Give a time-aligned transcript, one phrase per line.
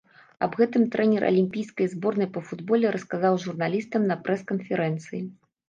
[0.45, 5.25] Аб гэтым трэнер алімпійскай зборнай па футболе расказаў журналістам на прэс-канферэнцыі.